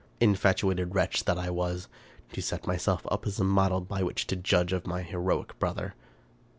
Infatuated 0.19 0.95
wretch 0.95 1.25
that 1.25 1.37
I 1.37 1.51
was! 1.51 1.87
To 2.33 2.41
set 2.41 2.65
myself 2.65 3.05
up 3.11 3.27
as 3.27 3.39
a 3.39 3.43
model 3.43 3.81
by 3.81 4.01
which 4.01 4.25
to 4.25 4.35
judge 4.35 4.73
of 4.73 4.87
my 4.87 5.03
heroic 5.03 5.59
brother 5.59 5.93